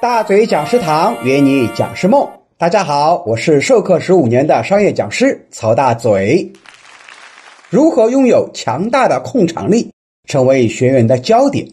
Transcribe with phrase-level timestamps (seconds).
[0.00, 6.50] 大嘴讲师堂约你讲师梦，大家好，我是授课十五年的商业讲师曹大嘴。
[7.68, 9.92] 如何拥有强大的控场力，
[10.26, 11.68] 成为学员的焦点？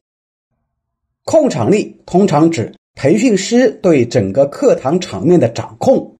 [1.24, 6.14] 控场力通常指培训师对整个课堂场面的掌控，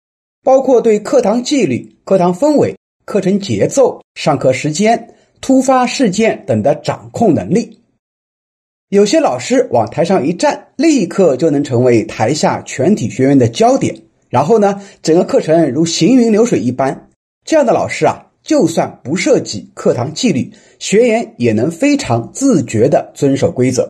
[0.46, 7.82] 包括对课堂纪律、课堂氛围、课程节奏、上课时间、突发事件等的掌控能力。
[8.90, 17.10] 有些老师往台上一站，立刻就能成为台下全体学员的焦点，然后呢，整个课程如行云流水一般。
[17.44, 23.90] 这样的老师啊，就算不涉及课堂纪律，学员也能非常自觉地遵守规则。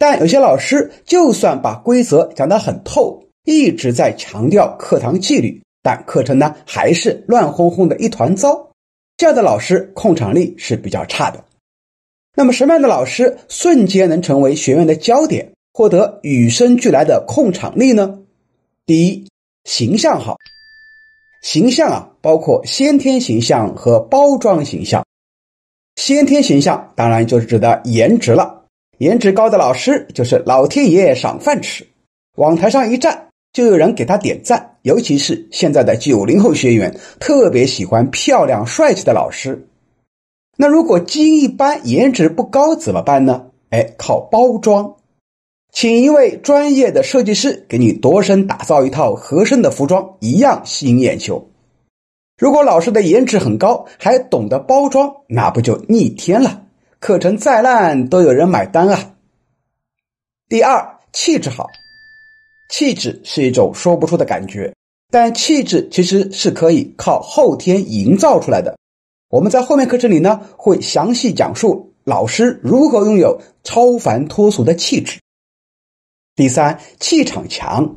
[0.00, 8.72] 但有些老师就算把规则讲得很透，一直在强调课堂纪律，但课程呢还是乱哄哄的一团糟。
[9.16, 11.44] 这样的老师控场力是比较差的。
[12.38, 18.20] 那么，什么样的老师瞬间能成为学员的焦点，获得与生俱来的控场力呢？
[18.86, 19.26] 第一，
[19.64, 20.36] 形象好。
[21.42, 25.04] 形象啊，包括先天形象和包装形象。
[25.96, 28.66] 先天形象当然就是指的颜值了，
[28.98, 31.88] 颜值高的老师就是老天爷赏饭吃，
[32.36, 34.76] 往台上一站就有人给他点赞。
[34.82, 39.67] 尤其是现在的九零后学员，特别喜欢漂亮帅气的老师。
[40.60, 43.46] 那如果基因一般、颜值不高怎么办呢？
[43.70, 44.96] 哎，靠包装，
[45.70, 51.48] 请一位专业的设计师给你度身打造一套合身的服装，一样吸引眼球。
[52.36, 56.64] 如果老师的颜值很高，还懂得包装，那不就逆天了？
[56.98, 59.14] 课程再烂都有人买单啊！
[60.48, 61.68] 第二，气质好，
[62.68, 64.74] 气质是一种说不出的感觉，
[65.12, 68.77] 但气质其实是可以靠后天营造出来的。
[69.30, 75.20] 我们在后面课程里呢，会详细讲述老师如何拥有超凡脱俗的气质。
[76.34, 77.96] 第三，气场强，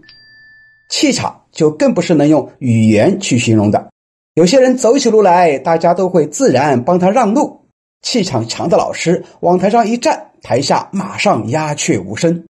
[0.90, 3.90] 气场就更不是能用语言去形容的。
[4.34, 7.62] 有些人走起路来，大家都会自然帮他让路。
[8.02, 12.46] 气场强的老师往台上一站，台下马上鸦雀无声。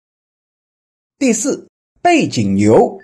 [1.19, 1.67] 第四，
[2.03, 2.99] 背景牛，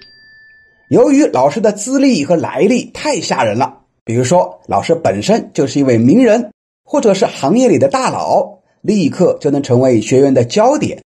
[0.91, 3.82] 由于老师的资历和来历太吓人了。
[4.05, 6.51] 比如说，老师本身就是一位名人，
[6.85, 11.03] 或者是行业里的大佬，立刻就能成为学员的焦点。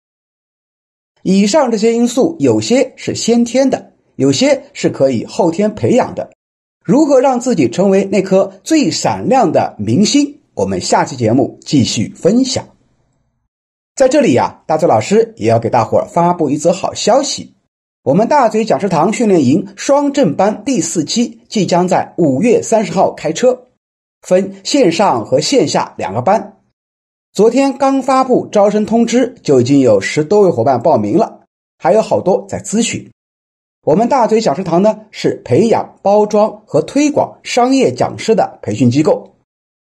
[1.22, 6.31] 以上这些因素，有些是先天的，有些是可以后天培养的。
[6.84, 10.38] 如何让自己成为那颗最闪亮的明星？
[10.53, 12.69] 我们下期节目继续分享。
[13.97, 17.53] 在这里呀，大嘴老师也要给大伙儿发布一则好消息。
[18.04, 23.69] 我们大嘴讲师堂训练营双证班第四期即将在五月三十号开车，
[24.20, 26.59] 分线上和线下两个班。
[27.32, 31.47] 昨天刚发布招生通知，就已经有十多位伙伴报名了，
[31.78, 33.10] 还有好多在咨询。
[33.87, 39.36] 我们大嘴讲师堂呢是培养、包装和推广商业讲师的培训机构，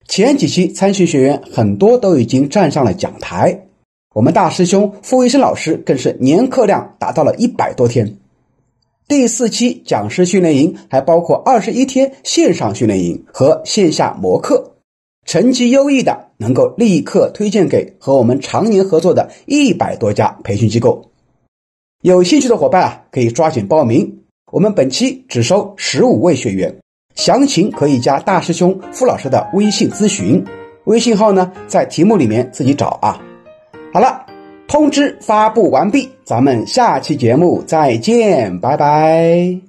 [0.08, 3.67] 前几期参训学员很多都已经站上了讲台。
[4.18, 8.18] 我们大师兄傅医生老师更是年课量达到了一百多天。
[9.08, 14.72] 第四期讲师训练营还包括二十一天线上训练营和线下模课，
[15.28, 21.12] 成绩优异的能够立刻推荐给和我们常年合作的一百多家培训机构。
[22.02, 24.22] 有兴趣的伙伴啊，可以抓紧报名。
[24.52, 26.76] 我们本期只收十五位学员，
[27.14, 30.44] 详情可以加大师兄傅老师的微信咨询，
[30.86, 33.22] 微信号呢在题目里面自己找啊。
[33.94, 34.26] 好了，
[34.68, 39.67] 通知发布完毕，咱们下期节目再见，拜拜。